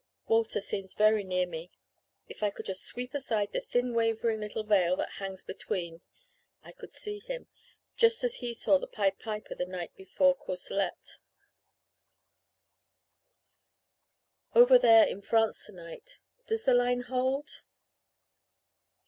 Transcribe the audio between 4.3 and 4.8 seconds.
little